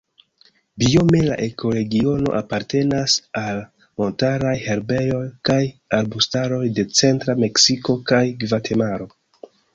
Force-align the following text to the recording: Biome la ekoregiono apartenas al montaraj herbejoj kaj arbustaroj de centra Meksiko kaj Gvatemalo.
Biome 0.83 1.17
la 1.25 1.35
ekoregiono 1.47 2.31
apartenas 2.39 3.17
al 3.41 3.59
montaraj 4.03 4.55
herbejoj 4.63 5.21
kaj 5.51 5.59
arbustaroj 5.99 6.63
de 6.81 6.89
centra 7.03 7.39
Meksiko 7.45 7.99
kaj 8.15 8.25
Gvatemalo. 8.47 9.11